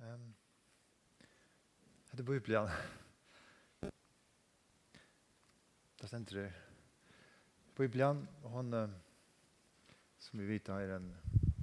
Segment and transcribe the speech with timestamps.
[0.00, 0.34] Um,
[2.12, 2.68] det er Bibelen.
[6.00, 6.52] Det stender det.
[7.76, 8.88] Bibelen, hon, uh,
[10.18, 11.14] som vi vet, er en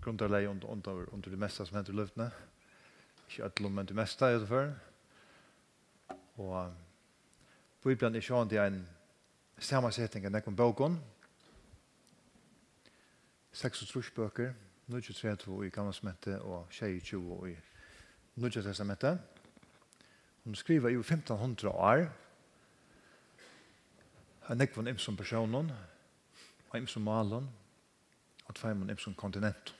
[0.01, 2.31] grundarleie under, under, under det meste som henter i luftene.
[3.29, 4.73] Ikke alt om det meste, det tror.
[6.35, 6.73] Og
[7.83, 8.81] Bibelen er sånn, det er en
[9.57, 10.99] sammansetning av nekken boken.
[13.53, 14.51] 36 bøker,
[14.91, 17.23] 23 i gamle smette og 22
[17.53, 17.55] i
[18.35, 19.19] Nudja testamentet.
[20.43, 22.07] Hun skriver i 1500 år.
[24.45, 25.71] Han er en imsom personen,
[26.69, 27.49] og imsom malen,
[28.45, 29.75] og tveimann imsom kontinent.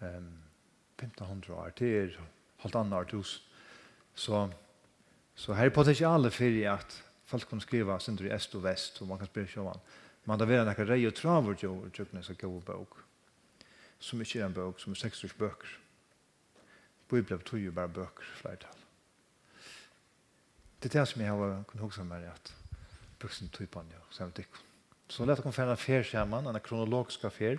[0.00, 0.32] Um,
[0.98, 2.16] 1500 år, det er
[2.56, 3.42] halvt annet år tusen.
[4.14, 4.48] Så,
[5.34, 9.08] så her er potensialet for at folk kan skriva sindri i est og vest, og
[9.08, 9.84] man kan spyrja sjåan.
[10.24, 12.98] Man da vera nekka rei og traver jo, og tjøkna seg gau bøk,
[14.00, 15.78] som ikke er en bøk, som er 60 bøker.
[17.10, 18.76] Bibelen betyr jo bare bøker, flertall.
[20.80, 22.54] Det er det som jeg har kunnet huske meg at
[23.20, 24.64] brukt tog tid på den, så jeg vet ikke.
[25.10, 27.58] Så lett å komme fra en fer sammen, en kronologisk fer.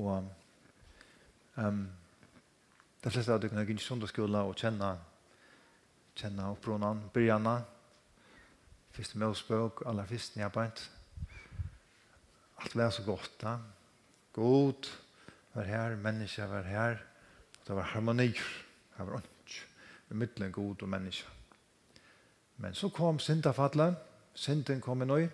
[0.00, 0.28] Og
[1.60, 1.82] um,
[3.04, 4.94] de fleste av dere har ikke sundagsskola og kjenne
[6.18, 7.54] kjenne opprånene, brygjene,
[8.92, 10.82] første møsbøk, aller første nedbeint.
[12.62, 13.56] Alt var så godt, da.
[14.36, 14.90] God
[15.54, 17.00] var her, mennesker var her.
[17.66, 18.42] Det var harmonier.
[18.96, 19.66] Det var ikke.
[20.08, 21.28] Vi mittlen god og menneske.
[22.56, 23.96] Men så kom syndafallet.
[24.34, 25.28] Synden kom i nøy.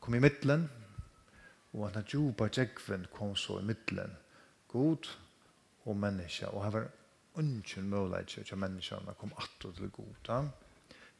[0.00, 0.68] Kom i mittlen.
[1.72, 4.16] Og han djupa djekven kom så i mittlen.
[4.68, 5.08] God
[5.84, 6.48] og menneske.
[6.48, 6.88] Og det var
[7.36, 10.14] ikke mulighet til at menneskene kom atter til god.
[10.28, 10.40] Ja?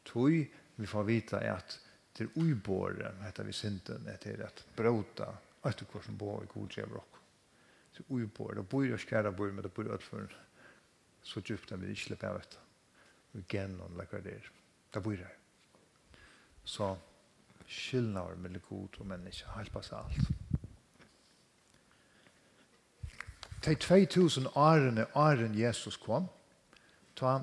[0.05, 1.79] Tøy vi får vite at
[2.17, 5.29] det er uibåret, heter vi synden, etter at bråta,
[5.65, 7.08] etter hvordan bor i godgjøver
[7.99, 10.31] du ubor, det bor i skjæra bor, men det bor i for
[11.21, 12.59] så djupt at vi ikke slipper av etter.
[13.35, 14.49] Og gen og det der.
[14.93, 15.35] Det bor her.
[16.63, 16.95] Så
[17.67, 20.31] skillnader mellom god og menneske, halpa seg alt.
[23.65, 26.27] De 2000 årene, åren Jesus kom,
[27.15, 27.39] ta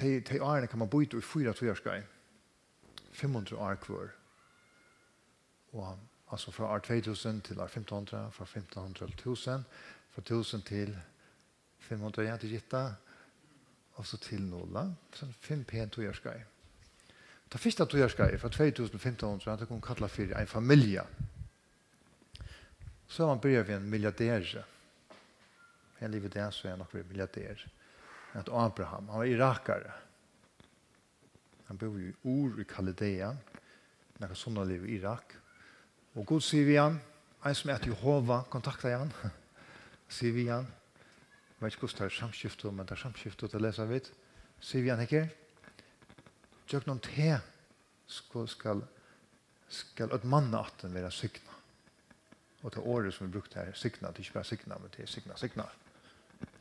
[0.00, 2.02] de, de årene kan man bo ut i fyra tverskaj,
[3.12, 4.10] 500 år kvar.
[5.72, 5.98] Og
[6.30, 9.64] altså fra år 2000 til år 1500, fra 1500 til 1000,
[10.10, 10.96] fra 1000 til
[11.78, 12.84] 500 igjen til Gitta,
[13.94, 16.40] og så til Nåla, så fem pen togjørskai.
[17.52, 21.02] Det første togjørskai fra 2500, det kunne kalla for en familie.
[23.08, 24.64] Så har man begynt med en milliardære.
[26.00, 27.68] Jeg livet det, så er han nok miljardär.
[28.34, 28.64] milliardær.
[28.64, 29.92] Abraham, han var irakare.
[31.66, 33.32] Han bor i Ur i Kalidea,
[34.18, 35.34] når han sånn lever i Irak,
[36.14, 37.00] Og god sier vi han,
[37.44, 39.12] en som heter Jehova, kontakter han,
[40.16, 40.68] sier vi han,
[41.54, 44.10] jeg vet ikke hvordan det er samskiftet, men det er samskiftet til å lese vidt,
[44.60, 45.26] sier vi han ikke,
[46.64, 47.34] Tjøk noen te,
[48.08, 48.80] skal, skal,
[49.68, 51.58] skal et mann at den være sykna.
[52.64, 55.04] Og til året som vi brukte her, sykna, det er ikke bare sykna, men det
[55.04, 55.66] er sykna, sykna.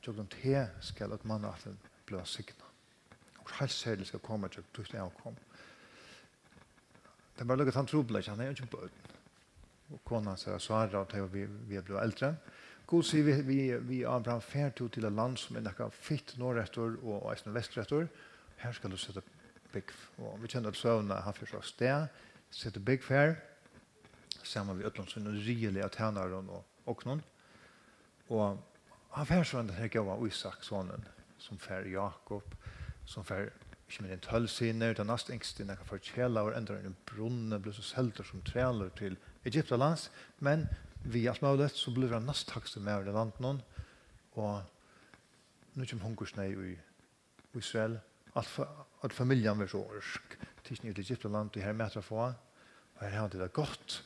[0.04, 2.68] Tjøk noen te, skal et mann at den blir sykna.
[3.46, 5.48] Og helst skal komme, til noen te, skal komme.
[7.34, 9.13] Det er bare lukket han trobler ikke, han er jo ikke bøten
[9.92, 12.36] og kona sier Sara og til vi, vi blevet eldre.
[12.88, 16.36] God sier vi, vi, vi Abraham fer til til et land som er nekka fitt
[16.38, 18.08] nordrettor og eisne vestrettor.
[18.58, 19.24] Her skal du sette
[19.74, 19.92] bygg.
[20.18, 22.08] Og vi kjenner at søvnene har først av sted,
[22.52, 23.36] sette bygg fer,
[24.44, 27.24] sammen med Øtland som er rielig av tænaren og åknen.
[28.30, 28.60] Og
[29.14, 31.08] han fer så her gav av Isak, sonen,
[31.38, 32.56] som fær Jakob,
[33.06, 33.52] som fær
[33.88, 37.74] ikke med en tølsiner, den nast engste, nekka for kjela, og enda en brunne, ble
[37.74, 40.10] så selter som trealer til Jakob Egyptalands,
[40.40, 40.68] men
[41.04, 43.60] vi alt mulig så blir han nest takst med over landet noen,
[44.40, 46.74] og nå kommer hungersnei i
[47.60, 48.00] Israel,
[48.40, 48.50] at,
[49.04, 53.30] at familien var så orsk, tidsen i Egyptaland, og her mætra få, og her har
[53.30, 54.00] de det godt,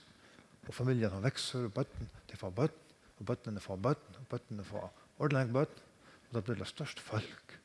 [0.67, 4.66] og familien har vekser, og bøtten, de får bøtten, og bøttene får bøtten, og bøttene
[4.66, 5.83] får ordentlig bøtten,
[6.28, 7.59] og da blir det størst folk,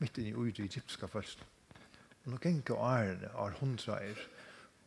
[0.00, 1.42] midt inn i ui i egyptiska folk.
[2.24, 4.22] Og nå ganger årene, århundreier,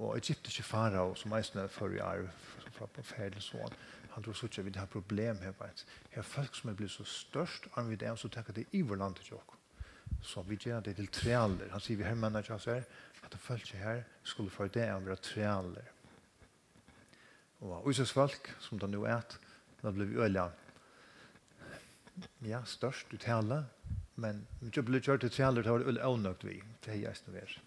[0.04, 2.30] og egyptiske farao som eisne før i arv
[2.74, 3.76] fra på og sånn
[4.14, 7.68] han tror ikke vi har problem her bare her folk som er blitt så størst
[7.74, 9.60] og vi det så tenker det i vår land til oss
[10.22, 12.86] så vi gjør det til trealer han sier vi her menn ikke her
[13.24, 15.90] at det folk her skulle for det å være trealer
[17.64, 19.24] og uses folk som det nå er
[19.82, 20.50] da blir vi øyla
[22.46, 23.64] ja størst i tale
[24.16, 27.40] men ikke blir kjørt til trealer det var øyla øyla vi det er jeg som
[27.40, 27.58] er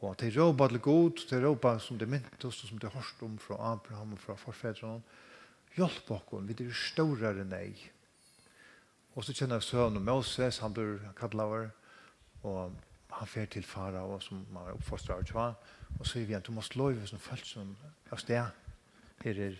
[0.00, 3.38] Og at de råpa til god, de råpa som de myntes som de hørst om
[3.38, 5.02] fra Abraham og fra forfedrene,
[5.76, 7.80] hjelp oss, vi er større enn deg.
[9.14, 11.72] Og så kjenner jeg søvn og Moses, han blir kattlaver,
[12.46, 12.76] og
[13.10, 15.46] han fer til fara og som man er oppfostret av tva,
[15.98, 17.74] og så sier vi at du måste løyve som følt som
[18.12, 18.46] av sted.
[19.24, 19.56] Her er,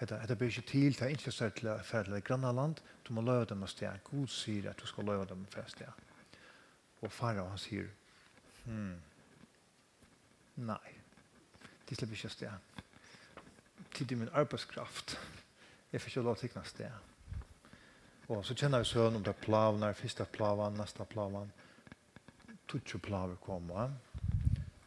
[0.00, 3.24] etter, blir ikke til, det er ikke større til å fære til grannaland, du må
[3.24, 4.02] løyve dem av sted.
[4.10, 6.04] God sier at du skal løyve dem av sted.
[7.00, 7.88] Og fara, han sier,
[8.66, 8.98] hmm,
[10.60, 10.96] Nei,
[11.88, 12.50] Det slipper ikke sted.
[13.94, 15.18] Tid i min arbeidskraft.
[15.92, 16.90] Jeg får ikke lov til å sted.
[18.28, 21.50] Og så kjenner vi søvn om det er plavene, første plavan, neste plavan.
[22.68, 23.90] Tutsi plaver kommer.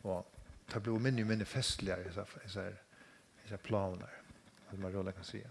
[0.04, 0.26] Og
[0.72, 2.14] det blir minne og minne festligere i
[2.46, 4.08] disse plavene.
[4.72, 5.44] Det man rolig kan si.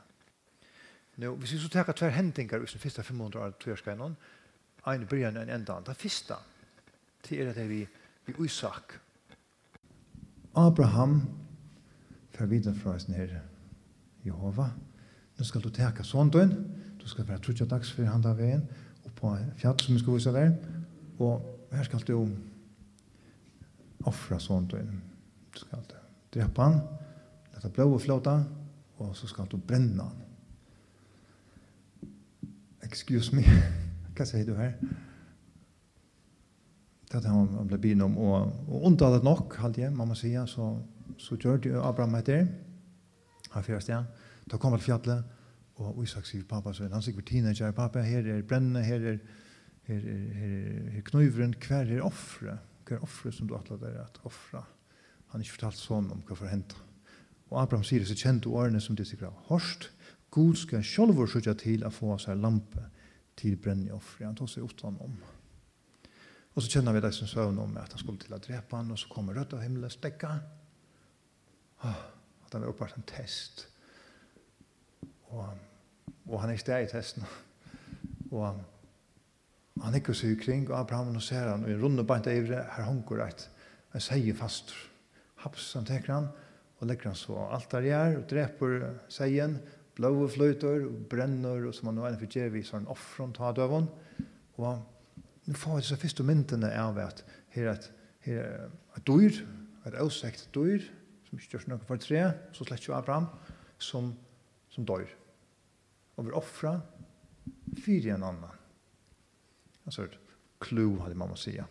[1.16, 4.16] Nå, hvis vi så tenker tver hendinger i den første 500 år til Jørskainon,
[4.86, 5.80] en bryr enn enda.
[5.84, 6.38] Det første,
[7.28, 7.86] det er det vi,
[8.26, 8.96] vi usak,
[10.54, 11.22] Abraham
[12.30, 13.40] fer videre fra sin herre
[14.24, 14.68] Jehova.
[15.38, 16.30] Nå skal du teka sånn
[17.02, 18.62] du skal være trutja dags for handa veien,
[19.02, 20.52] og på fjall som vi skal vise der,
[21.18, 22.28] og her skal du
[24.06, 25.00] offra sondun.
[25.54, 25.82] Du skal
[26.34, 26.80] drepa han,
[27.56, 28.36] leta og flåta,
[28.98, 30.20] og så skal du brenna han.
[32.82, 33.42] Excuse me,
[34.14, 34.76] hva sier du her?
[37.20, 40.68] det han ble begynt om, og, og undalet nok, halde jeg, man må så,
[41.18, 42.46] så gjør det Abraham etter,
[43.52, 44.04] han fyrir sted,
[44.48, 45.24] da kom til fjallet,
[45.82, 49.18] og Isak sier pappa, så han sier teenager, pappa, her er brennene, her er,
[49.88, 53.80] her er, her er, her knøyveren, hver er offre, hver er offre som du atler
[53.82, 54.62] der at offre.
[55.32, 56.78] Han har ikke fortalt sånn om hva for hentet.
[57.52, 59.90] Og Abraham sier så kjente årene som det sier, Horst,
[60.32, 62.86] God skal sjølver sutja til å få seg lampe
[63.36, 64.24] til brennende offre.
[64.24, 65.16] Han tar seg utan om.
[66.52, 68.90] Og så kjenner vi det som søvn om at han skulle til å drepe han,
[68.92, 70.34] og så kommer rødt av himmelen og stekka.
[71.82, 72.02] Oh,
[72.44, 73.66] at han er oppvart en test.
[75.32, 75.48] Og,
[76.28, 77.24] og han er ikke der i testen.
[78.32, 78.44] Og
[79.80, 82.88] han ikke seg kring, og Abraham og ser han, og i runde bant evre, her
[82.88, 83.48] honker et,
[83.96, 84.74] en seie fast.
[85.42, 86.28] Haps, han teker han,
[86.78, 88.76] og legger han så alt der gjør, og dreper
[89.12, 89.56] seien,
[89.96, 93.24] blåe fløyter, og brenner, og som han nå er for gjør vi, så han offrer
[93.24, 93.88] han ta døven,
[94.60, 94.68] og
[95.46, 97.24] nu får jeg så første myndene av at
[97.54, 97.90] her at
[98.22, 99.42] her at dyr,
[99.84, 100.84] at avsekt dyr,
[101.26, 102.22] som ikke gjørs noe for tre,
[102.54, 103.26] så slett jo Abraham,
[103.82, 104.12] som,
[104.70, 105.08] som dør.
[106.16, 106.76] Og vil offre
[107.82, 108.58] fire en annan.
[109.86, 110.18] Altså et
[110.62, 111.66] klu, hadde mamma sier.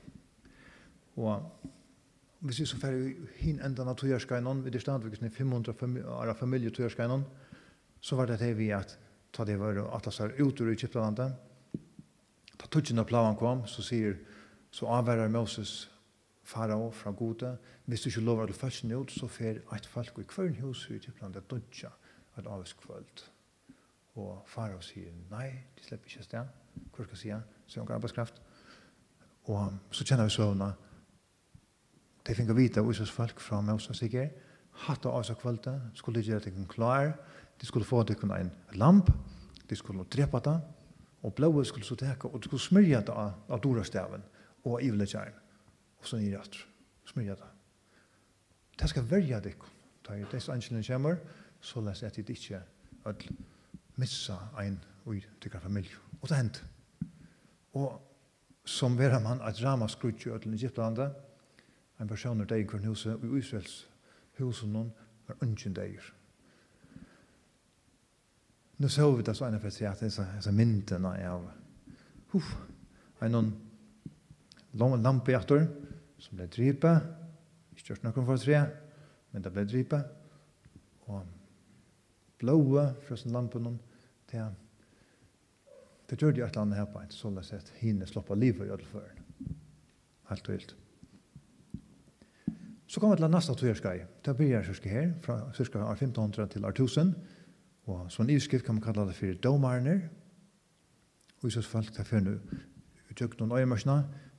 [1.15, 1.45] Og
[2.41, 5.77] hvis vi så færre hin enda av togjerskainan, vi det stadviksen i 500
[6.09, 7.23] av familie togjerskainan,
[8.01, 8.97] så var det det vi at
[9.31, 11.37] ta det var at det atlasar ut ur i Kiplandet,
[12.61, 14.19] Ta tutsin av plavan kom, så sier,
[14.71, 15.89] så avverrar Moses
[16.45, 17.55] farao fra gode,
[17.85, 21.07] hvis du ikke lover alle følsene ut, så fer eit folk i kvørn hus ut
[21.07, 21.89] i blant et dodja,
[22.37, 23.23] et avisk kvöld.
[24.21, 25.47] Og farao sier, nei,
[25.77, 26.53] de slipper ikke sted,
[26.93, 28.37] hvor skal sier, sier han arbeidskraft.
[29.49, 30.69] Og så kjenner vi søvna,
[32.27, 34.29] de finner vite av Israels folk fra Moses sikker,
[34.85, 37.15] hatt av avvisk kvölda, skulle gjøre at de klar,
[37.57, 39.09] de skulle få at de kunne en lamp,
[39.69, 40.59] de skulle drepa det,
[41.21, 44.23] Og blåa skulle så teka, og du skulle smyrja det av, av dorastaven
[44.63, 45.37] og av ivleggjæren.
[46.01, 46.63] Og så nir atr,
[47.05, 47.49] smyrja det.
[48.79, 49.67] Det skal verja dikk.
[50.07, 51.19] Da er dess angelen kommer,
[51.61, 52.61] så les et dit ikkje
[53.05, 53.27] at
[54.01, 55.97] missa ein ui tikkar familie.
[56.21, 56.63] Og det hendt.
[57.73, 58.01] Og
[58.65, 61.11] som vera man at rama skrutju ötlen Egyptlanda,
[61.99, 63.87] en personer deg kvarn huset, og i Israels
[64.39, 64.89] huset noen
[65.27, 66.01] var ungen deir
[68.81, 71.49] nu så vi det så ena för sig att det är så mynden av
[72.31, 72.55] huff,
[73.19, 73.53] en någon
[74.71, 75.67] lång lampe efter
[76.17, 76.99] som blev dripa,
[77.75, 78.61] ikke gjort noen for tre,
[79.31, 80.01] men det ble dripa,
[81.05, 81.25] og
[82.41, 83.79] blåa fra sin lampen
[84.29, 84.49] til
[86.09, 88.71] Det gjør de et eller annet her på en sånn sett hinne sloppa livet i
[88.73, 89.21] ødelføren.
[90.29, 90.73] Helt og helt.
[92.87, 94.01] Så kommer vi til neste togjerskai.
[94.25, 97.13] Det blir jeg sørske her, fra sørske år 1500 til 1000.
[97.89, 100.03] Og sånn iverskrift kan man kalla det for domarner.
[101.41, 102.35] Og i sånn fall, det fer nu
[103.11, 103.97] utjøkt noen øyemarsna,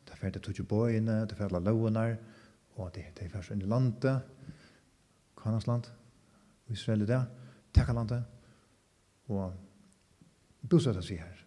[0.09, 2.15] det fer det tutsi bøyene, det fer alle launar,
[2.79, 4.23] og det, det fer så inn i landet,
[5.43, 5.89] Kanas land,
[6.73, 7.21] Israel i det,
[7.75, 8.23] Tekalandet,
[9.33, 9.57] og
[10.71, 11.39] bostad seg her.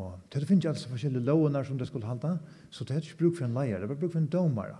[0.00, 2.36] Og det finnes altså forskjellige lovene som det skulle halda,
[2.70, 4.78] så det er ikke bruk for en leier, det er bruk for en domare.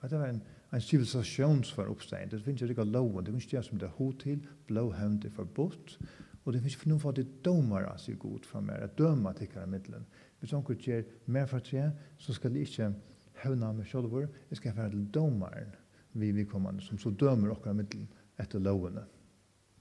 [0.00, 2.30] Og det var en, en civilisations för uppstånd.
[2.30, 5.98] Det finnes ikke loven, det finnes ikke som det hot till, blå hem er förbott.
[6.44, 9.48] og det finnes ikke noen for at det domar alltså god framöver, att döma till
[9.48, 10.06] kara middelen.
[10.40, 12.94] Hvis noen gjør mer for tre så skal det ikke
[13.34, 15.74] hävna med självor, det skal være til domaren
[16.12, 18.08] vi vi kommer som så dømer och middelen
[18.38, 18.94] etter lovene.
[18.94, 19.04] loven.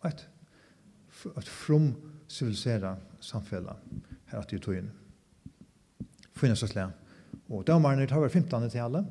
[0.05, 0.29] et,
[1.35, 1.95] att from
[2.27, 3.75] civilisera samfällan
[4.25, 4.91] her at det tog in.
[6.35, 6.91] Finnas så slä.
[7.47, 9.05] Och domaren tar väl 15 til alle,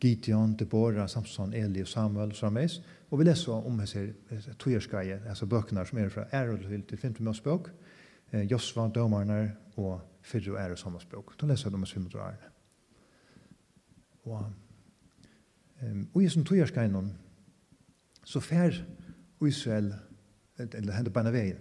[0.00, 2.82] Gideon, Deborah, Samson, Eli og Samuel og frammeis.
[3.10, 4.12] Og vi leser om hese
[4.58, 7.14] tøyerskeie, altså bøkene som er fra Erolhyl til 5.
[7.20, 7.70] Mosbøk,
[8.32, 11.40] eh, Josva, Dømarnar og Fyrre og Ære Sommersbøk.
[11.40, 12.50] Da leser de om Svimmedrarne.
[14.24, 14.52] Og,
[15.82, 16.90] um, og i sånn tøyerskeie
[18.26, 18.82] så fer
[19.46, 19.92] Israel,
[20.58, 21.60] eller hender beina veien,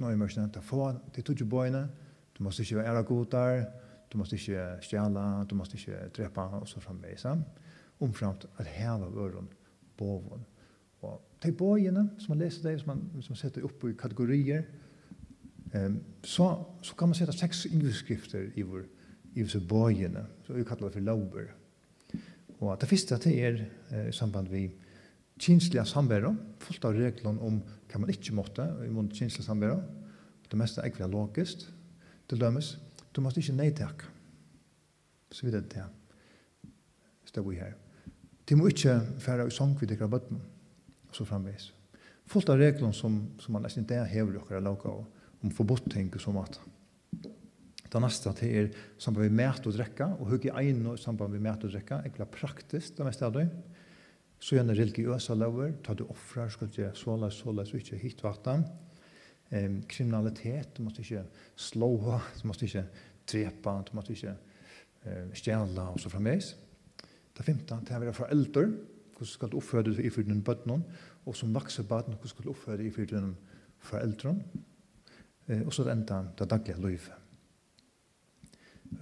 [0.00, 1.88] noe i mørkene, ta få, de tog bøyene,
[2.38, 3.64] du måste ikke være ære der,
[4.12, 7.24] du måste ikke stjæle, du måste ikke drepe, og så frammeis.
[7.24, 7.34] Ja?
[8.00, 9.48] omframt at heva vøren
[9.96, 10.44] boven.
[11.02, 14.66] Og de bøyene, som man leser det, som man, som man setter opp i kategorier,
[15.74, 16.50] um, så,
[16.82, 18.86] så kan man sette seks yngreskrifter i vår
[19.36, 21.48] i vår bøyene, så vi kallar det for lover.
[22.56, 23.58] Og det første det er
[23.92, 24.70] eh, i samband vi
[25.38, 26.32] kinsliga samvero,
[26.64, 29.82] fullt av reglene om hva man ikke måtte i mån kinsliga samvero,
[30.46, 31.66] det meste er ekvialogisk,
[32.26, 32.76] til dømes,
[33.12, 33.70] du måtte ikke nei.
[35.30, 36.70] Så vidt det er det.
[37.28, 37.74] Står vi her.
[38.46, 40.38] De må ikke fære i sang vi dekker bøtten,
[41.08, 41.72] og så framveis.
[42.30, 45.06] Fullt av regler som, som man nesten ikke hever dere laga og
[45.42, 46.58] om forbudt ting og så mat.
[47.86, 51.44] Det neste til er samband med mæt og drekka, og hugge egn og samband med
[51.46, 53.46] mæt og drekka, egentlig praktisk det meste av det.
[54.42, 57.38] Så gjerne religiøse lover, ta du offrer, skal du gjøre såleis,
[57.70, 58.66] så ikke hitt vatten.
[59.54, 61.24] Ehm, kriminalitet, du måtte ikke
[61.56, 61.90] slå,
[62.42, 62.84] du måtte ikke
[63.26, 64.34] trepa, du måtte ikke
[65.06, 66.56] eh, stjæla og så framveis.
[67.36, 68.66] Det femte, det er fra eldre,
[69.16, 70.80] hvordan skal du oppføre deg i fyrtiden bøttene,
[71.26, 73.34] og som vakse baden, hvordan skal du oppføre deg i fyrtiden
[73.84, 74.34] fra eldre,
[75.48, 77.12] eh, og så det enda det daglige livet.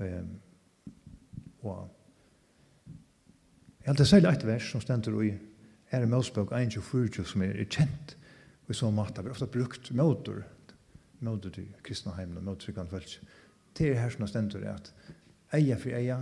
[0.00, 0.24] Eh,
[1.64, 1.90] og
[3.84, 5.32] jeg har det særlig et vers som stender i
[5.92, 8.16] Ære Møsbøk 1.24 som er, kjent,
[8.64, 10.42] og i så måte har vi ofte brukt møter,
[11.20, 13.20] møter til kristne heimene, møter til gandfølse.
[13.76, 14.92] Det er her som stender er at
[15.52, 16.16] eia for eia,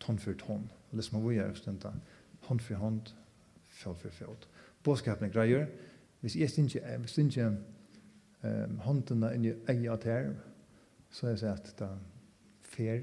[0.00, 1.92] tonn for tonn og det som man vågar stunda
[2.42, 3.14] hånd for hånd,
[3.68, 4.48] fot för fot.
[4.82, 5.66] Båskapen greier,
[6.20, 7.46] hvis jeg ikke, hvis jeg ikke
[8.42, 10.34] um, håndene inn i eget her,
[11.10, 11.98] så jeg sier at det er
[12.62, 13.00] fair,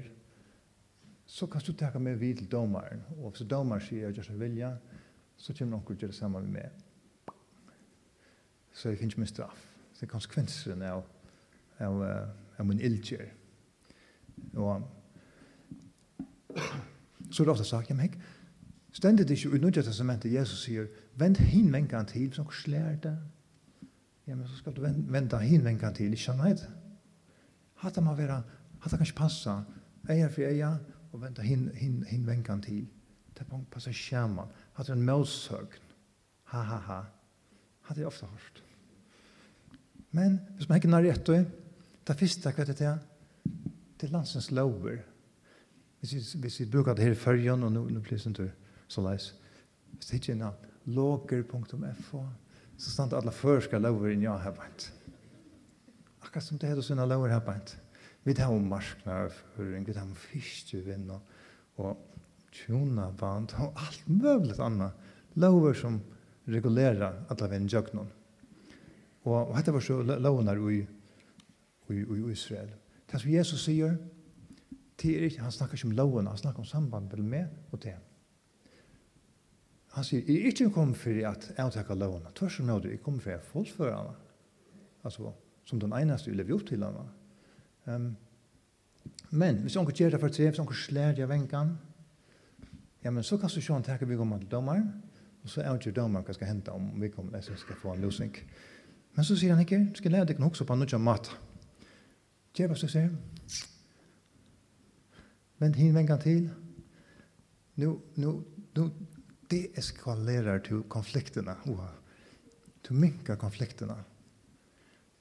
[1.26, 4.40] så kan du takke meg vid til domaren, og hvis domaren sier jeg gjør seg
[4.40, 4.70] vilja,
[5.36, 7.34] så kommer noen til å gjøre det samme med meg.
[8.72, 9.66] Så jeg finner ikke min straff.
[9.92, 11.02] Så det er konsekvensen av,
[11.78, 12.02] av,
[12.58, 13.28] av min ildgjør.
[14.54, 14.86] Og
[17.30, 18.20] så er det ofte sagt, jamen jeg,
[18.92, 23.16] stendet ikke i Nudja testamentet Jesus sier, vend hin menkan til, som slær det.
[24.26, 26.68] Jamen så skal du vende hin menkan til, ikke nei det.
[27.80, 28.42] Hatta man vera,
[28.80, 29.60] hatta kanskje passa,
[30.08, 30.74] eia for eia,
[31.12, 32.84] og venda hin, hin, hin menkan til.
[33.38, 35.88] Det passa skjerman, hatta en målsøgn.
[36.50, 37.00] Ha, ha, ha.
[37.86, 38.62] Hatta er ofte hørt.
[40.12, 41.30] Men, hvis man ikke nær rett,
[42.06, 42.98] det fyrste, hva det er,
[44.00, 44.98] det er landsens lover,
[46.00, 48.36] Hvis vi, hvis vi bruker det her i førjen, og nå, nå blir det sånn
[48.90, 49.32] så leis.
[49.96, 52.22] Hvis det ikke er noe, loger.fo,
[52.80, 54.88] så stand alle førske lover inn ja her bænt.
[56.24, 57.76] Akkurat som det er sånne lover her bænt.
[58.24, 61.10] Vi tar om marknadsføring, vi tar om fiskevinn,
[61.80, 61.92] og
[62.52, 64.96] tjona band, og alt mulig annet.
[65.40, 66.00] Lover som
[66.50, 68.08] regulerer alle vinn jøgnen.
[69.24, 70.80] Og, og dette var så lovene i,
[71.92, 72.72] i, i Israel.
[73.10, 73.96] Det som Jesus sier,
[75.02, 77.82] det er ikke, han snakker ikke om loven, han snakker om samband mellom meg og
[77.82, 77.96] det.
[79.94, 83.02] Han sier, jeg er ikke kommet for at jeg takker loven, tvers og nåde, jeg
[83.02, 84.16] kommer for at jeg fullfører henne.
[85.04, 85.32] Altså,
[85.64, 87.06] som den eneste jeg lever opp til henne.
[87.86, 88.10] Um,
[89.30, 91.72] men, hvis noen gjør det for tre, hvis noen slår det av venkan,
[93.04, 94.90] ja, men så kan du se en takke vi kommer til dommeren,
[95.42, 98.04] og så er ikke dommeren hva skal hente om vi kommer til skal få en
[98.04, 98.34] løsning.
[99.16, 101.32] Men så sier han ikke, skal lære deg nok på noe mat.
[102.54, 103.10] Gjør hva som sier,
[105.60, 106.50] Vänd hin vänkan till.
[107.74, 108.42] Nu, nu,
[108.74, 108.90] nu
[109.48, 111.56] det eskalerar till konflikterna.
[111.66, 111.88] Oha.
[112.88, 114.04] Du minkar konflikterna.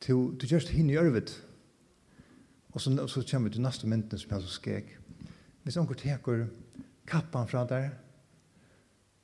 [0.07, 1.41] Du, du just hin i övrigt.
[2.71, 4.97] Och så, så kommer du till nästa mynten som jag så skrek.
[5.63, 6.47] Hvis onkur tekur
[7.05, 7.89] kappan fra der,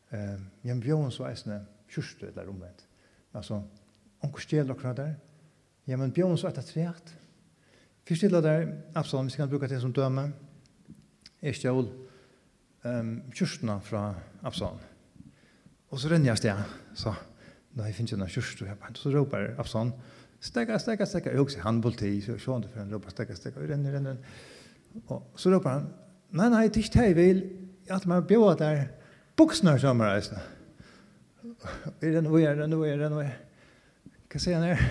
[0.09, 2.87] eh, jeg bjørn så eisne kjørstu eller omvendt.
[3.33, 3.61] Altså,
[4.21, 5.15] onkur stjel okra der,
[5.87, 7.13] Ja, men bjørn så etter treat.
[8.05, 8.67] Fyrst stjel der,
[8.97, 10.31] Absalom, vi skal bruke det som døme,
[11.45, 11.87] jeg stjål
[12.85, 14.07] um, kjørstene fra
[14.45, 14.81] Absalom.
[15.93, 17.13] Og så renner jeg sted, så
[17.75, 19.93] da jeg finner ikke noen kjørst, og jeg bare, så råper Absalom,
[20.43, 23.61] stekka, stekka, stekka, jeg husker han bolti, så jeg det for han råper, stekka, stekka,
[23.61, 24.17] og renner, renner,
[25.05, 25.87] og så råper han,
[26.35, 27.41] nei, nei, det er ikke jeg vil,
[27.85, 28.85] jeg har man bjøret der,
[29.37, 30.41] buksene som er reisende.
[31.45, 33.41] Og jeg renner, og jeg renner, og jeg renner, og jeg
[34.35, 34.81] Hva sier han her?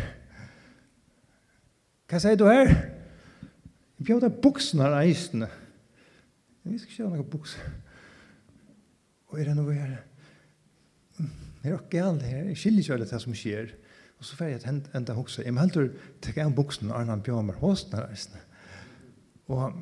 [2.08, 2.70] Hva sier du her?
[3.99, 5.50] Jeg bjøret buksene reisende.
[6.64, 7.73] Vi skal ikke ha noen bukser.
[9.30, 9.97] Og er det noe her?
[11.18, 12.49] Det er ikke galt her.
[12.50, 13.75] Jeg skiljer ikke alle det som skjer.
[14.18, 15.44] Og så får jeg et enda hokse.
[15.44, 15.90] Jeg må heldur
[16.25, 18.40] tekke en buksen og Arnan Bjørmer hos den reisende.
[19.52, 19.75] Og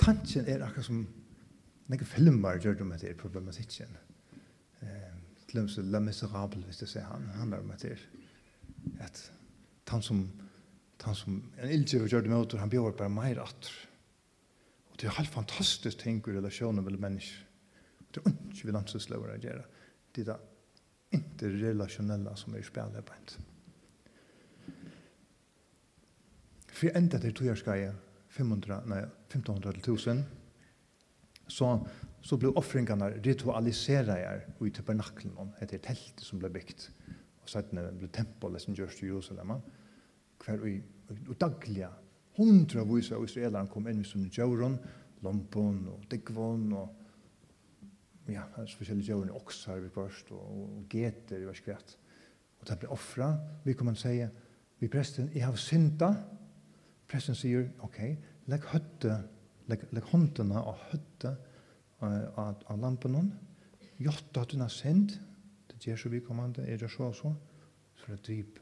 [0.00, 1.02] tanken er akkurat som
[1.86, 3.98] noen filmer gjør det med det problematikken.
[4.82, 5.12] Eh,
[5.46, 8.06] Til og med La Miserable, hvis du ser han, handler om at det er
[9.00, 9.20] at
[9.88, 10.24] han som,
[11.04, 13.74] han som en ildgjøver gjør det med han bjør bare mer atter.
[14.96, 17.42] Og det er helt fantastisk ting i relasjonen med mennesker.
[18.14, 19.64] Det er ikke vi landsløver å gjøre.
[20.16, 23.26] Det er det interrelasjonelle som er spillet på en.
[26.72, 27.90] For enda til togjørskeie,
[28.38, 30.24] 500, nei, 1500 til 1000,
[31.44, 31.68] så,
[32.24, 36.88] så ble offringene ritualiseret i tabernaklen, etter teltet som ble bygd.
[37.44, 39.58] Og så ble tempelet som gjørs til Jerusalem,
[40.40, 41.92] hver og, og daglige
[42.36, 44.78] hundra vis av israelan kom inn i sunn djauron,
[45.24, 50.42] lompon og digvon og ja, hans forskjellige djauron, oksar vi først og,
[50.80, 51.96] og geter i verskvett.
[52.60, 53.30] Og det ble offra,
[53.64, 54.32] vi kom han sier,
[54.80, 56.10] vi presten, jeg har synda,
[57.08, 58.00] presten sier, ok,
[58.50, 59.20] legg høtte,
[59.70, 61.36] legg, legg håndene og høtte
[62.04, 63.30] av, av lampen,
[64.02, 65.16] jotta at hun har synd,
[65.70, 67.32] det gjør så vi kom han, det gjør så og så,
[68.00, 68.58] så det er dyp.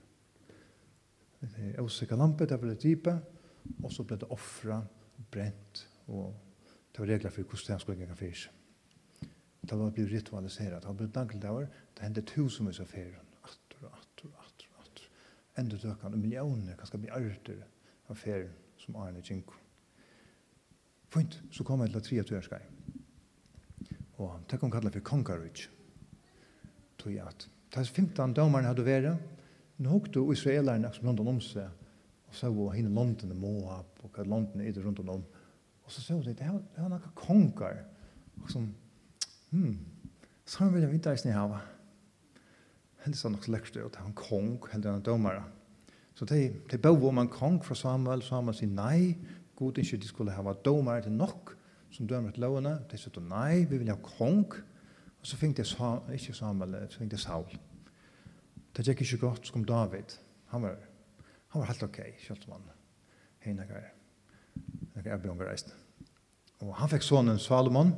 [1.44, 3.33] Det er åsikker lampe, det er dypet,
[3.82, 4.80] og så ble det offra,
[5.30, 6.34] brent, og
[6.92, 8.50] det var regler for hvordan det skulle gjøre fyrt.
[9.64, 13.96] Det var blitt ritualiseret, det var blitt dagligdager, det hendte tusenvis av ferien, atter og
[13.96, 15.08] atter og atter og atter.
[15.62, 17.62] Enda døkene, og millioner, kanskje milliarder
[18.12, 18.52] av ferien
[18.82, 19.56] som Arne Kinko.
[21.14, 22.60] Fint, så kom jeg til å av tørskei.
[24.22, 25.68] Og det kom kallet for Kongarudj.
[26.98, 29.22] Tog jeg at, det er 15 dømerne hadde vært,
[29.82, 31.70] nå hukte israelerne som rundt om seg,
[32.34, 35.22] og så var henne London og Moab, og hva London er rundt om.
[35.84, 36.48] Og så så det, det
[36.82, 37.76] var noen konger,
[38.42, 38.64] og som,
[39.50, 39.76] hmm,
[40.44, 41.60] så han ville vite eisen i hava.
[43.04, 45.44] Heldig så nok slekst ut, han kong, heldig han domare.
[46.14, 49.14] Så de, de bøv om en kong fra Samuel, Samuel sier, nei,
[49.54, 51.52] god ikke de skulle hava domare til nok,
[51.94, 52.80] som dømer til lovene.
[52.90, 54.48] De sier, nei, vi vil ha kong,
[55.20, 55.68] og så fikk de,
[56.18, 57.54] ikke Samuel, så fikk de Saul.
[58.74, 60.18] Det gikk ikke godt, som David,
[60.50, 60.82] han var
[61.54, 62.78] Han var helt okej, kjølt man han.
[63.44, 63.92] Hina greier.
[64.96, 65.68] Jeg er bjørn reist.
[66.66, 67.92] Og han fikk sonen Salomon,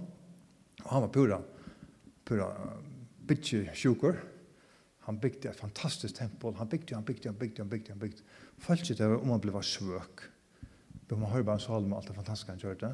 [0.82, 1.38] og han var pura,
[2.28, 2.48] pura
[3.24, 4.18] bitje sjukur.
[5.06, 6.52] Han bygde et fantastisk tempel.
[6.58, 8.26] Han bygde, han bygde, han bygde, han bygde, han bygde.
[8.60, 10.26] Falskje det om han ble svøk.
[11.08, 12.92] Men man hører bare Salomon, alt det fantastiske han gjør det.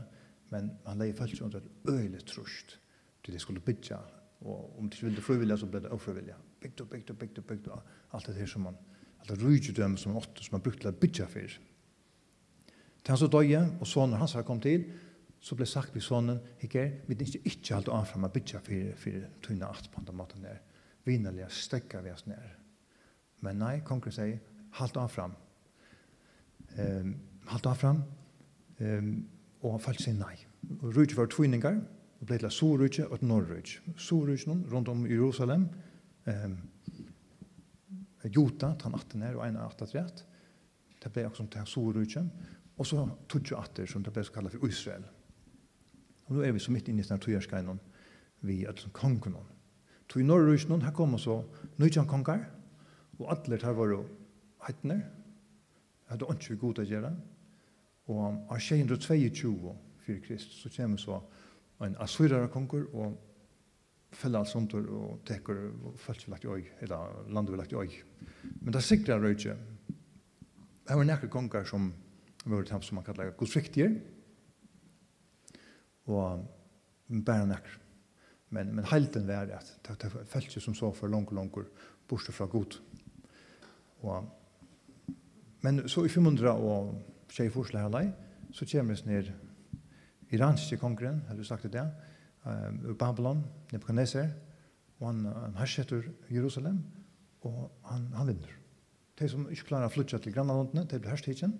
[0.55, 2.79] Men han leier ikke under et øyelig trusht.
[3.25, 3.99] Til de skulle bygge.
[4.47, 6.39] Og om de ikke ville frivillige, så ble det ofrivillige.
[6.63, 7.83] Bygde, bygde, bygde, bygde.
[8.15, 8.92] Alt det her som han gjør
[9.23, 11.55] eller rujtjødøm som han åtte, som man brukte til å bytja for.
[13.03, 14.85] Til han så døye, og sonen hans har kom til,
[15.43, 18.93] så ble sagt vi sonen, hikker, vi er ikke ikke alt anfram å bytja for,
[18.99, 20.61] for tøyna at på den måten der.
[21.05, 22.43] Vinnerlige stekka vi oss ned.
[23.43, 24.37] Men nei, kongren sier,
[24.79, 25.35] halt anfram.
[26.79, 27.17] Um,
[27.51, 28.05] halt anfram.
[28.79, 29.17] Um,
[29.67, 30.37] og folk sier nei.
[30.83, 31.81] Rujtjø var tvinningar,
[32.23, 33.97] og ble til å sorujtjø og norrujtjø.
[33.99, 35.67] Sorujtjø rundt om Jerusalem,
[36.23, 36.72] Ehm
[38.31, 40.25] Jota, han atten her, og en atten rett.
[41.03, 42.29] Det ble akkurat som til Sorudkjem.
[42.79, 45.05] Og så tog jo atter, som det ble så kallet for Israel.
[46.27, 47.81] Og nå er vi så midt inne i denne togjerskeinon,
[48.47, 49.35] vi er som kongen.
[50.09, 51.41] Tog i Norrøsjonen, her kommer så
[51.81, 52.47] nøytjan konger,
[53.19, 53.93] og atler tar var
[54.67, 55.03] heitner,
[56.09, 57.13] hadde ikke vi god å gjøre.
[58.13, 61.21] Og av 622 fyrir Krist, så kommer så
[61.83, 63.19] en assyrer konger, og
[64.13, 68.05] fälla sånt och täcker fältvilakt oj eller landvilakt oj.
[68.43, 69.57] Men det sikrar röjtje.
[70.87, 71.95] Det var några kongar som
[72.45, 74.01] var det som man kallar konflikter.
[76.05, 76.39] Och
[77.07, 77.61] bara några.
[78.49, 81.55] Men men helten var det att det fältje som så för långt långt
[82.09, 82.75] bort från god.
[84.01, 84.25] Och
[85.61, 86.95] men så i 500 och
[87.29, 88.13] tjej forslag här
[88.53, 89.35] så kommer det ner
[90.29, 91.91] iranske kongren, har du sagt det där,
[92.45, 94.29] um, Babylon, Nebuchadnezzar,
[95.01, 96.83] og han, han hersetter Jerusalem,
[97.41, 98.59] og han, han vinner.
[99.19, 101.57] De som ikke klarer å flytte til grannlandene, de blir hersetidsen,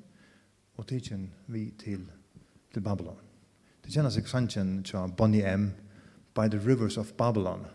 [0.77, 2.07] og tidsen vi til,
[2.73, 3.19] til Babylon.
[3.85, 5.73] Det kjenner seg sannsyn til Bonnie M.
[6.35, 7.67] By the rivers of Babylon.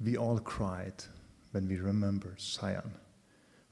[0.00, 1.04] We all cried
[1.52, 2.94] when we remember Zion.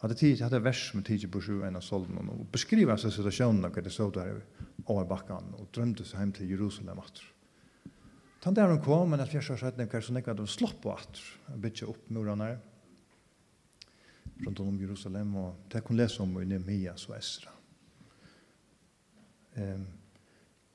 [0.00, 3.12] Att det tid hade vers med tid på sju en av solden och beskriva sig
[3.12, 4.42] situationen när det såg där
[4.88, 7.24] över backan och drömde sig hem till Jerusalem åter.
[8.42, 11.56] Tant där hon kom men att fjärsa sett när kanske nekar de slopp på åter.
[11.56, 12.56] Bitcha upp murarna
[14.36, 17.50] runt om Jerusalem och det kunde läsa om i Nehemias och Esra.
[19.54, 19.86] Ehm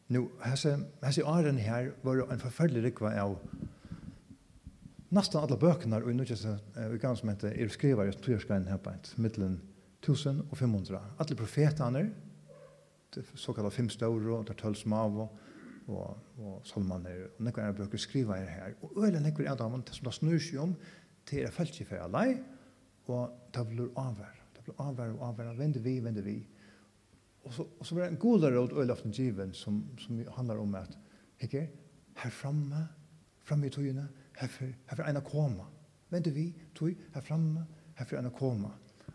[0.07, 3.37] nu hasa hasa åren här var en förfärlig rikva av
[5.13, 6.45] nästan alla böckerna och nu just
[6.91, 9.61] vi kan som heter är skrivare just tyrskain här på ett mitten
[10.01, 11.05] 1500.
[11.17, 12.09] Alla profeterna
[13.33, 15.29] så kallade fem stora och tolv små
[15.85, 18.47] och og salmaner og nekvar er böcker skriva her.
[18.47, 20.75] Här och öle några er damen som det snur sig om
[21.25, 22.37] til er feltsi för alla
[23.05, 26.47] och det blir avvær det blir över och avvær vende vi, vänder vi
[27.43, 30.57] och så, och så blir det en god råd øyla aften given som, som handlar
[30.57, 30.97] om att
[31.37, 31.69] hicke
[32.15, 32.87] här framme
[33.43, 34.07] framme i tojuna
[34.39, 35.67] herfyr, herfyr eina koma.
[36.11, 37.65] Vendu vi, tui, her framme,
[37.99, 38.71] herfyr eina koma.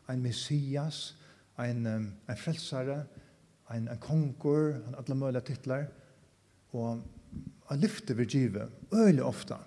[0.09, 1.15] Ein messias,
[1.57, 3.07] ein, um, ein frelsare,
[3.69, 5.89] ein, ein kongur, han alla möjliga titlar.
[6.73, 7.03] Og
[7.69, 9.59] a lyfte vi givet, øylig ofta,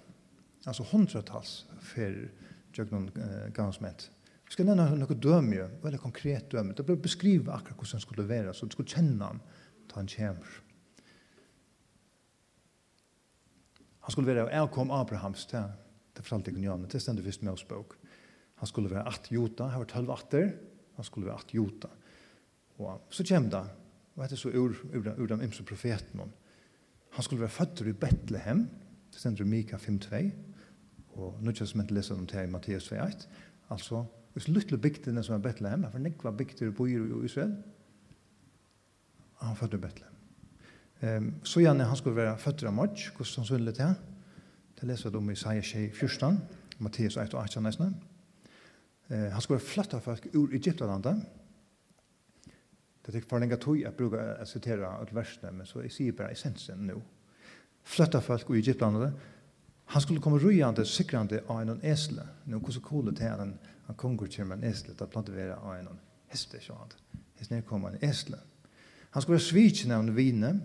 [0.65, 2.29] altså hundratals fyrir
[2.77, 4.09] jøgnum uh, gansmet.
[4.45, 6.75] Vi skal nevna noe dømje, veldig konkret dømje.
[6.75, 9.39] Det ble beskriva akkurat hvordan han skulle være, så du skulle kjenne han,
[9.87, 10.57] ta han kjemur.
[14.12, 15.62] Han skulle være avkom Abrahams, til
[16.12, 17.93] det fortalte jeg Gunjane, det stendte først med oss bok.
[18.60, 20.50] Han skulle være at jota, han var tølv atter,
[20.97, 21.88] han skulle være at jota.
[22.84, 23.62] Og så kjem det,
[24.17, 26.28] og hette så ur, ur, ur de ymse profetene.
[27.15, 28.67] Han skulle være født i Betlehem,
[29.15, 30.21] det stendte Mika 5.2,
[31.15, 33.28] og nå kjøres man til lese om det i Matteus 2.1,
[33.71, 34.04] altså,
[34.36, 37.56] hvis lytte bygdene som er Betlehem, for nekva bygder i byer i Israel,
[39.39, 40.11] han født i Betlehem.
[41.01, 43.95] Ehm så Janne han skulle vara fötter av match, hur som skulle det här.
[44.79, 46.37] Det läser de i Isaiah 14,
[46.77, 47.95] Matteus 1 och 18 nästan.
[49.07, 51.15] Eh han skulle flytta folk ur Egyptlandet.
[53.05, 56.11] Det tek förlänga länge tog att bruka att citera ett versne, men så i sig
[56.11, 57.01] bara essensen nu.
[57.83, 59.13] Flytta folk ur Egyptlandet.
[59.85, 62.27] Han skulle komma rujande, sikrande av en esle.
[62.43, 65.75] Nu hur så coolt det här en han konger kommer en esle att plantera av
[65.75, 65.87] en
[66.27, 66.89] häst så han.
[67.35, 68.37] Hästen kommer en esle.
[69.09, 69.39] Han skulle
[69.87, 70.59] när av vinner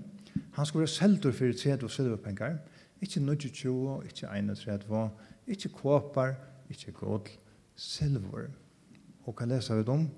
[0.52, 2.58] Han skulle være seldur for 30 silverpengar,
[3.00, 5.10] ikke 22, ikke 31,
[5.46, 6.34] ikke kåpar,
[6.70, 7.28] ikke gold,
[7.76, 8.48] silver.
[9.26, 10.08] Og hva leser vi om?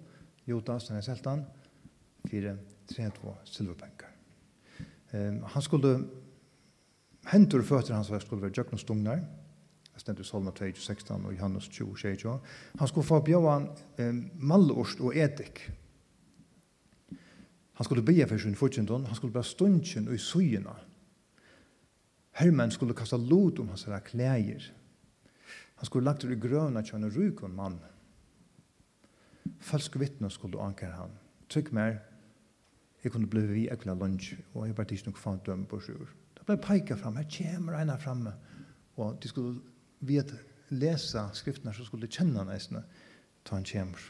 [0.49, 1.45] Jotas, den er seltan,
[2.31, 2.57] 4,
[2.95, 4.15] 32 silverpengar.
[5.13, 5.93] Um, han skulle,
[7.33, 9.21] hentur føtter hans var skulle være jøknostungnar,
[9.99, 12.39] Det stendur Salma 2, 16 og Johannes 20,
[12.79, 15.73] Han skulle få bjóan um, mallost og edik,
[17.79, 20.73] Han skulle be for sin fortjentun, han skulle bli stundtjen og i suyina.
[22.35, 24.73] Hermen skulle kasta lot om hans herra klæger.
[25.79, 27.79] Han skulle lagt ur i grøna kjønn og rukon mann.
[29.63, 31.15] Falsk vittne skulle anker han.
[31.49, 32.01] Trygg mer,
[33.05, 36.11] jeg kunne bli vi ekla lunch, og jeg bare ikke nok fant døm på sjur.
[36.35, 38.35] Det ble peika fram, her kommer eina framme,
[38.99, 39.61] og de skulle
[40.01, 40.35] vite
[40.75, 42.83] lesa skriftene, så skulle de kjenne han eisne,
[43.45, 44.03] ta han kjemmer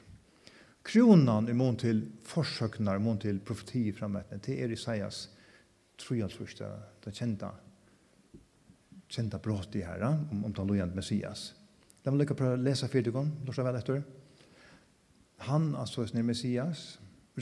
[0.89, 5.27] kronan i mån til forsøknar, i mån til profeti frametne, det er Isaias
[5.99, 6.69] trojansvursta,
[7.05, 7.51] det kjenta,
[9.11, 11.51] kjenta brått i herra, om, om den lojant Messias.
[12.05, 14.05] La meg lykke på å lese fyrtigon, lorsa vel etter.
[15.49, 16.87] Han, altså, er Messias,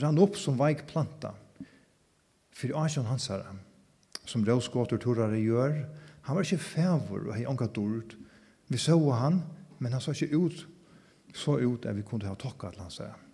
[0.01, 1.33] rann opp som veik planta,
[2.57, 3.53] fyrir asjon hans herra,
[4.27, 5.77] som råskåter torare gjør,
[6.27, 8.17] han var ikke fævor og hei anka dord.
[8.67, 9.39] Vi så han,
[9.79, 10.65] men han så ikke ut,
[11.31, 13.26] så ut at vi kunne ha tokka til hans herra.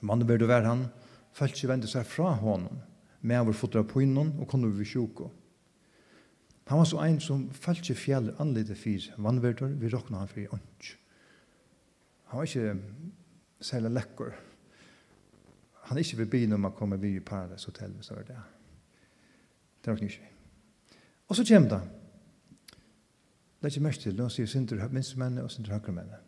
[0.00, 0.86] Mannen bør du være han,
[1.34, 2.80] følte ikke vende seg fra honom,
[3.20, 5.30] med vår fotra på innan og kunne vi sjuko.
[6.68, 10.42] Han var så ein som følte ikke fjell anlite fyr vannverder, vi råkna han for
[10.42, 10.90] i ånds.
[12.28, 12.74] Han var ikke
[13.64, 14.34] særlig lekkur.
[15.88, 18.28] Han er ikke ved byen om han kommer vi i Paradise Hotel, hvis det var
[18.28, 18.42] det.
[19.84, 20.28] Det råkna ikke.
[21.28, 21.80] Og så kjem det.
[23.58, 26.20] Det er ikke mest til, nå sier Sintur minst mennene og Sintur høyre mennene.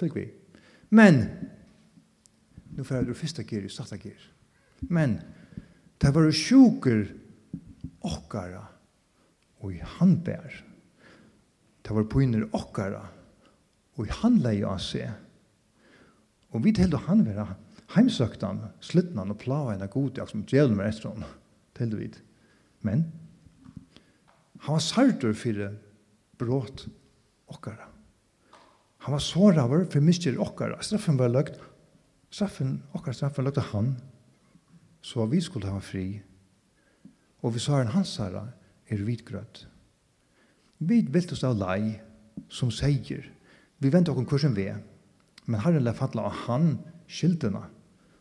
[0.00, 0.24] Fylg vi.
[0.90, 1.20] Men,
[2.74, 4.20] nu fer du fyrsta gir i satta gir.
[4.90, 5.18] Men
[6.02, 7.06] det var sjuker
[8.04, 8.64] okkara
[9.64, 10.60] og i handbær.
[11.84, 13.04] Det var poiner okkara
[13.94, 15.12] og i handlei av seg.
[16.54, 17.48] Og vi tildu han vera
[17.94, 21.30] heimsøktan, slutnan og plava henne god jak som djelum er etter henne,
[21.76, 22.10] til du vi.
[22.84, 23.06] Men
[24.64, 25.76] han var sartur fyrir
[26.40, 26.86] brått
[27.52, 27.90] okkara.
[29.04, 30.80] Han var såraver for mistyr okkara.
[30.82, 31.58] Straffen var løgt
[32.34, 33.92] Straffen, okkar straffen løgte han,
[35.04, 36.18] så vi skulle ha fri.
[37.46, 38.48] Og vi sa en hans herre
[38.90, 39.60] er vidgrøtt.
[40.82, 42.00] Vi vilt oss av lei
[42.50, 43.28] som sier,
[43.78, 44.66] vi venter okken kursen vi,
[45.46, 46.72] men herren la fatla av han
[47.06, 47.62] skyldene,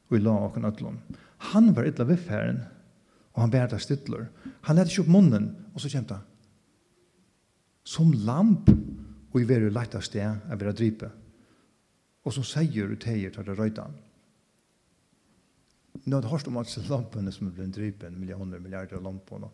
[0.05, 1.01] og vi la okken ødlom.
[1.49, 2.61] Han var ytla vifferren,
[3.33, 4.27] og han bærte stytler.
[4.67, 6.29] Han lette ikke opp munnen, og så kjente han.
[7.81, 8.69] Som lamp,
[9.33, 11.09] og i veru lagt av sted, er vi dripe
[12.23, 13.95] og som seier ut heier til det røytan.
[16.03, 19.51] Nå har hørt om at lampene som er blitt drypen, millioner, milliarder av lampene,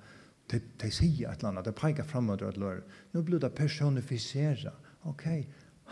[0.50, 2.80] de, de sier et eller annet, de peker fremover et lør.
[3.14, 4.88] Nå blir det personifiseret.
[5.10, 5.28] Ok,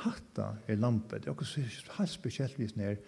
[0.02, 1.24] hatta er lampet.
[1.24, 1.62] Det er også
[2.00, 3.04] helt spesielt vis ned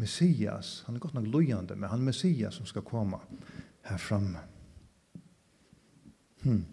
[0.00, 0.80] Messias.
[0.86, 3.20] Han er godt nok lojande, men han er Messias som skal komme
[3.86, 4.42] her fremme.
[6.42, 6.64] Hmm.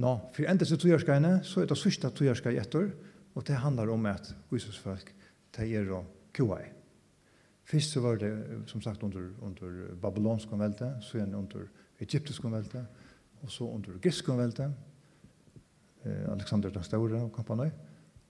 [0.00, 3.90] Nå, for enda så togjerskene, så er det sørste togjerskene etter, og Og det handlar
[3.90, 5.14] om at Jesusfolk
[5.58, 6.64] er og kuai.
[7.64, 8.32] Fyrst så var det
[8.66, 11.68] som sagt under, under babylonsk konvelte, så igjen under
[12.00, 12.86] egyptisk konvelte,
[13.42, 14.72] og så under grisk konvelte,
[16.04, 17.70] eh, Alexander den Store og kompanoi,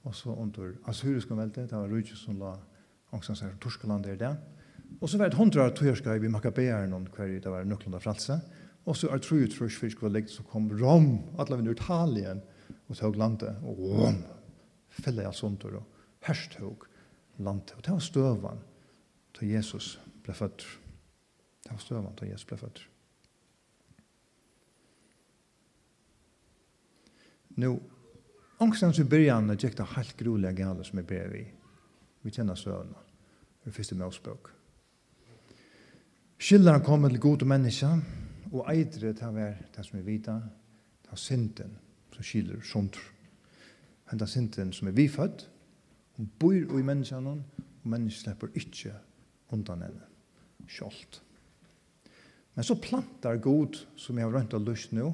[0.05, 2.57] og så under assyrisk konvelte, det var Rujus som la
[3.13, 4.37] angstans her torskeland er det.
[5.01, 8.41] Og så var det hundra tøyerska i Makabearen hver det var nøklanda fralse,
[8.85, 12.43] og så er truet trus fyrst var legt så kom Rom, alle vinner Italien,
[12.89, 14.23] og tog landet, og Rom,
[14.93, 15.81] felle av sånt og
[16.27, 16.87] herstog
[17.39, 17.75] landet.
[17.77, 18.63] Og det var støvan
[19.37, 20.65] til Jesus ble født.
[21.63, 22.83] Det var støvan til Jesus ble født.
[27.61, 27.75] Nå,
[28.65, 31.45] ångstens i byrjan er det helt grulig gale som er ber vi.
[32.23, 32.99] Vi kjenner søvnene.
[33.63, 34.51] Det er første målspråk.
[36.43, 38.01] Skilleren kommer til gode mennesker,
[38.53, 40.41] og eitre til å være det som vi vita,
[41.07, 41.77] til synden
[42.13, 42.99] som skiller sånt
[44.13, 45.47] henda synden som er vifødt,
[46.19, 47.37] hun bor i menneskene,
[47.83, 48.93] og menneskene slipper ikke
[49.53, 50.09] undan henne,
[50.69, 51.23] kjolt.
[52.55, 55.09] Men så plantar god, som jeg har rønt av lyst nå,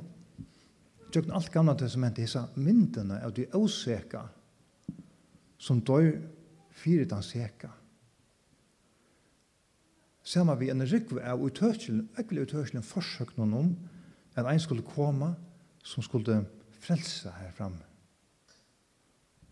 [1.14, 4.24] tjøkken alt gamla testamentet, disse myndene av de åseka,
[5.58, 6.16] som dør
[6.78, 7.70] fire den seka.
[10.28, 13.70] Samma vi en rikve av utøkjelen, ekkelig utøkjelen forsøk noen om,
[14.36, 15.32] at en skulle komme
[15.86, 16.42] som skulle
[16.82, 17.88] frelse her framme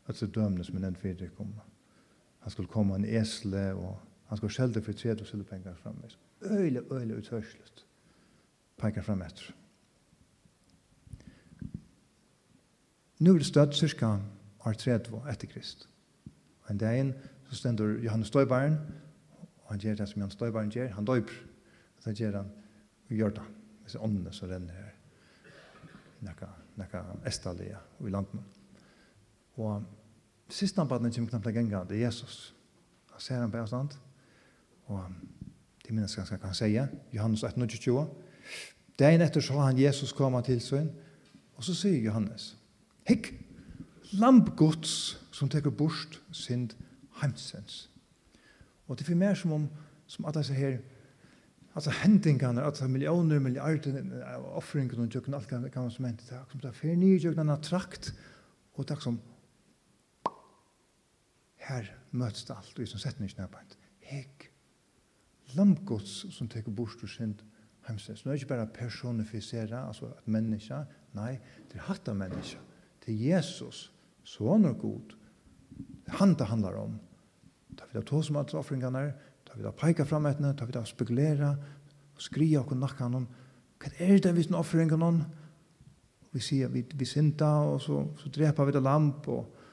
[0.06, 1.60] alltså dömna som en enda fyra komma.
[2.38, 5.96] Han skulle komma en esle och han skulle skälda för tredje och skulle pengar fram.
[6.40, 7.84] Öjle, öjle uthörsligt.
[8.76, 9.54] Pengar fram efter.
[13.16, 14.20] Nu är det stött cirka
[14.58, 15.88] år tredje efter Krist.
[16.60, 17.12] Och en dag
[17.48, 18.76] så ständer Johannes Støybaren
[19.56, 20.88] och han ger det som Johannes Støybaren ger.
[20.88, 21.34] Han döper.
[21.96, 22.50] Och så ger han
[23.06, 23.42] och gör det.
[23.84, 24.94] Det är ånden som renner här.
[26.18, 28.40] Nacka, nacka estalia och i landet.
[29.56, 29.82] Og
[30.52, 32.54] siste anbattene kommer knapt til genga, det er Jesus.
[33.12, 33.96] Han ser han på avstand.
[34.86, 35.04] Og
[35.86, 38.06] det minnes ganske kan säga, Johannes 1.20.
[38.98, 40.90] Dagen etter så han Jesus komme til sin,
[41.56, 42.56] og så sier Johannes,
[43.08, 43.32] Hikk,
[44.12, 46.74] Lampgods som teker bort sind
[47.20, 47.90] heimsens.
[48.88, 49.68] Og det er mer som om,
[50.06, 50.78] som at disse her,
[51.74, 54.02] altså hendingene, altså millioner, milliarder,
[54.54, 57.18] offringen og tjøkken, alt kan, man som hendt, det er som det er fyrir nye
[57.20, 58.14] tjøkken, han har trakt,
[58.74, 59.20] og det er som
[61.66, 63.76] her møtes det alt, og som sett nysg nærbeint.
[64.06, 64.48] Hek,
[65.56, 67.42] lamgods som teker bort og synd
[67.86, 68.24] heimstes.
[68.24, 70.78] Nå er det ikke bare personifisere, altså at menneske,
[71.16, 71.36] nei,
[71.70, 72.60] det er hatt av menneske.
[73.02, 73.86] Det er Jesus,
[74.26, 75.16] sånn og god.
[76.18, 76.98] Han det handler om.
[77.76, 79.06] Da vi da tås som alle offringene,
[79.46, 81.58] da vi da peker frem etter, da vi da spekulerer,
[82.16, 83.26] og skria og nakker noen,
[83.76, 85.26] hva er det vi som offringene?
[86.32, 89.65] Vi sier, vi, vi sinta, og så, så dreper vi det lamp, og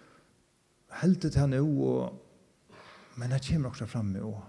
[1.02, 2.78] heldet han jo, og,
[3.18, 4.42] men jeg kommer også fremme, og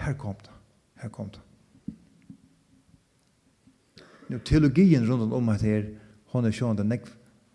[0.00, 0.56] her kom det,
[1.02, 1.42] her kom det.
[4.30, 5.88] Nå, teologien rundt om at her,
[6.30, 7.10] hun er sånn sjående nekv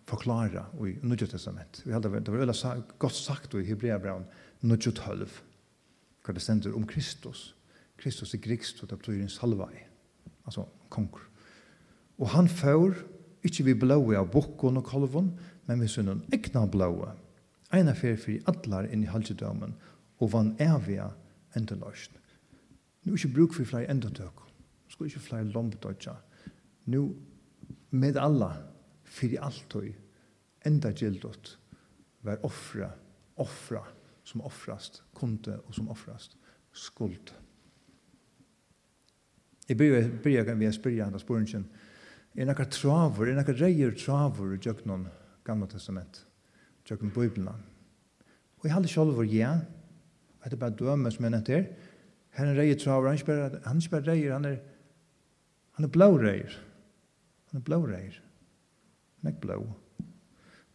[0.06, 1.80] forklara i Nudjo Testament.
[1.82, 4.26] Vi heldur, det var øyla sa, godt sagt i Hebreabraun,
[4.62, 5.40] Nudjo 12,
[6.22, 7.48] hva det stender om Kristus.
[7.98, 9.72] Kristus er grikst, og det betyr en salvai,
[10.44, 11.24] altså konger.
[12.20, 12.94] Og han får,
[13.46, 15.32] ikke vi blåi av bukken og kolvon,
[15.66, 17.10] men vi synnen egna blåi
[17.76, 19.76] eina fer fyrir allar inn i halgedømen
[20.20, 21.10] og vann evige
[21.58, 22.16] endeløsjen.
[23.04, 24.42] Nå er ikke bruk for flere endetøk.
[24.42, 26.16] Nå skal ikke flere lombedøtja.
[26.90, 27.02] Nå
[27.90, 28.50] med alla
[29.04, 29.92] fyrir alltøy
[30.66, 31.56] enda gildot
[32.26, 32.90] var offra,
[33.38, 33.84] offra
[34.26, 36.34] som offrast, kunde og som offrast,
[36.74, 37.30] skuld.
[39.68, 41.66] Jeg byrja vi er spyrja hans spørringen,
[42.36, 45.06] er nekka travur, er nekka reier travur i jøknon
[45.46, 46.24] gamla testament
[46.86, 47.54] tjøkken bøyblene.
[48.58, 49.52] Og jeg halde sjálfur, ja,
[50.42, 51.66] at det er bare døme som jeg nødt til,
[52.36, 54.56] her er en reier traver, han er ikke bare reier, han er,
[55.78, 56.52] han er blå reier.
[57.50, 58.20] Han er blå reier.
[59.22, 59.60] Han er blå.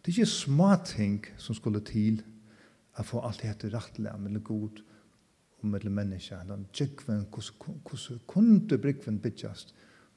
[0.01, 2.23] Det er ikke små ting som skulle til
[2.97, 4.81] å få alt dette rettelig, mellom god
[5.61, 9.75] og mellom mennesker, eller tjøkven, hvordan kunne brygven bytjast,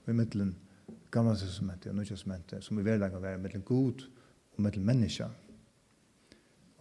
[0.09, 0.54] i middelen
[1.12, 4.02] gamle testamentet og nødvendig testamentet, som i verdagen var mellom god
[4.57, 5.30] og mellom mennesker.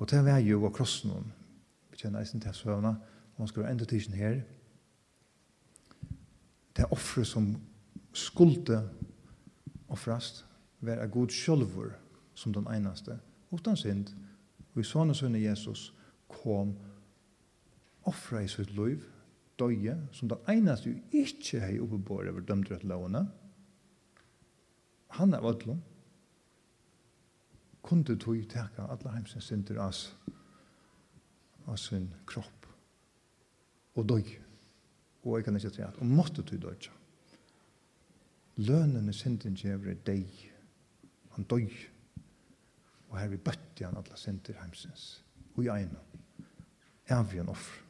[0.04, 1.30] Og det var jo av krossen hon.
[1.88, 2.90] Vi kjenner eisen til søvna,
[3.34, 4.42] og han skulle enda tidsen her.
[6.76, 7.54] Det offre som
[8.12, 8.82] skulde
[9.88, 10.44] offrast,
[10.84, 11.94] var a god sjølvor
[12.36, 13.16] som den einaste,
[13.56, 14.12] utan synd,
[14.74, 15.94] og i sånne sønne Jesus
[16.28, 16.76] kom
[18.04, 19.06] offra i sitt liv,
[19.56, 23.24] døye, som den einaste jo ikke hei oppebore over dømdrett lovene.
[25.16, 25.80] Han er ødlom,
[27.84, 30.06] kunde tog teka alla heimsins synder as
[31.68, 32.68] av sin kropp
[33.96, 34.34] og døg
[35.24, 36.90] og jeg kan ikke tre at og måtte tog døg
[38.64, 40.28] lønene er synden kjever deg
[41.36, 41.72] han døg
[43.10, 45.22] og her vi bøtte han alla synder heimsins.
[45.54, 46.00] Og i eina.
[47.06, 47.84] Er vi en offer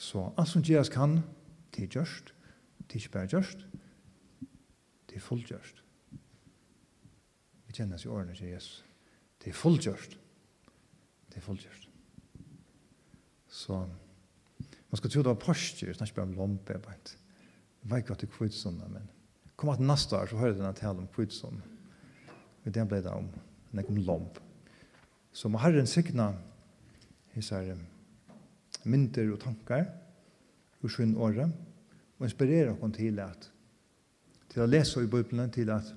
[0.00, 1.18] så alt som gjeras kan
[1.74, 2.32] det er gjørst
[2.88, 3.66] det er ikke bare gjørst
[5.10, 5.82] det er fullgjørst
[7.70, 8.80] vi kjenner oss i årene til Jesus.
[9.38, 10.16] Det er fullgjørst.
[11.30, 11.84] Det er fullgjørst.
[13.50, 16.98] Så man skal tro det var påskjør, snakker bare om lompe, bare
[17.80, 19.06] Jeg vet ikke at det er kvitsånda, men
[19.56, 21.62] kom at neste år så hører denne tale om kvitsånda.
[22.64, 23.30] Og det ble det om,
[23.72, 24.40] det om lomp.
[25.32, 26.32] Så må Herren signa
[27.36, 27.62] hisse
[28.84, 29.86] mynter og tankar
[30.82, 31.46] ur sin åre,
[32.18, 33.50] og inspirere oss til at
[34.50, 35.94] til å lese i Bibelen, til at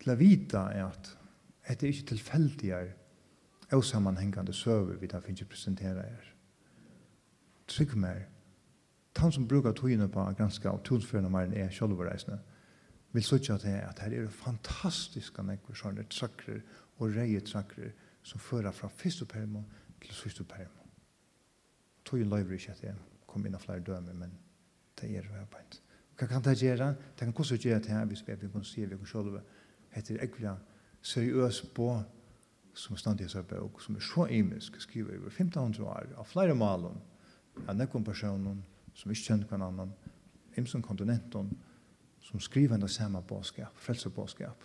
[0.00, 1.16] til å vite at
[1.68, 2.80] det er ikke tilfeldige
[3.76, 6.30] og sammanhengende søver vi da finnes presentere her.
[7.70, 8.24] Trygg mer.
[9.16, 12.38] Han som brukar togene på granska og tonsførende mer enn er sjølvereisende,
[13.12, 16.62] vil sørge til at her er fantastiske nekker sånne trakler
[16.98, 19.64] og reie trakler som fører fra første permo
[20.00, 20.86] til første permo.
[22.04, 22.94] Togene løyver ikke at det
[23.26, 24.32] kom inn av flere dømer, men
[25.00, 25.80] det er jo arbeid.
[26.18, 26.94] Hva kan det gjøre?
[27.18, 29.42] Det kan også gjøre at det her, hvis vi kan se vi kan sjølve,
[29.90, 30.56] heter ekvila
[31.02, 31.90] seriøs på
[32.74, 36.54] som stand i seg bok, som er så imisk, skriver over 1500 år, av flere
[36.54, 37.00] malen,
[37.66, 38.60] av nekken personer
[38.94, 39.92] som ikke kjenner hver annan,
[40.58, 41.50] imsen kontinenten,
[42.20, 44.64] som skriver en av samme bådskap, frelsebådskap,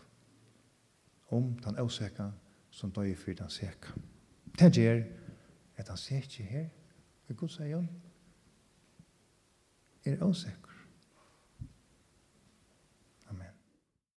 [1.33, 2.29] om den åseka
[2.71, 3.95] som døy for den seka.
[4.59, 5.01] Det gjør
[5.77, 6.69] at han ser ikke her,
[7.29, 7.89] og Gud sier han,
[10.05, 10.74] er åseker.